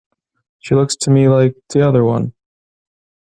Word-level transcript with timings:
She 0.57 0.73
looks 0.73 0.95
to 0.95 1.11
me 1.11 1.27
like 1.29 1.55
t'other 1.69 2.03
one. 2.03 2.33